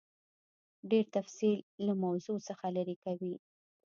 [0.89, 3.33] ډېر تفصیل له موضوع څخه لیرې کوي.